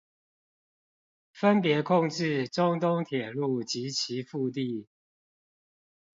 [1.31, 4.87] 分別控制中東鐵路及其腹地